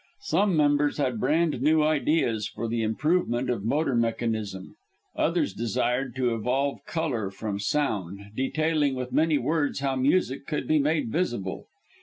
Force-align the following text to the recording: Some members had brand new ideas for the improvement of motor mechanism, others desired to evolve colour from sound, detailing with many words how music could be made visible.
Some 0.21 0.57
members 0.57 0.97
had 0.97 1.19
brand 1.19 1.61
new 1.61 1.83
ideas 1.83 2.47
for 2.47 2.67
the 2.67 2.81
improvement 2.81 3.51
of 3.51 3.63
motor 3.63 3.93
mechanism, 3.93 4.75
others 5.15 5.53
desired 5.53 6.15
to 6.15 6.33
evolve 6.33 6.83
colour 6.87 7.29
from 7.29 7.59
sound, 7.59 8.31
detailing 8.35 8.95
with 8.95 9.11
many 9.13 9.37
words 9.37 9.81
how 9.81 9.95
music 9.95 10.47
could 10.47 10.67
be 10.67 10.79
made 10.79 11.09
visible. 11.11 11.67